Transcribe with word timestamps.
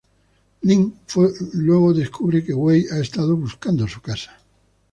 Ling 0.63 0.95
luego 1.53 1.93
descubre 1.93 2.43
que 2.43 2.55
Wai 2.55 2.87
ha 2.91 2.97
estado 2.97 3.37
buscando 3.37 3.87
su 3.87 4.01
casa. 4.01 4.35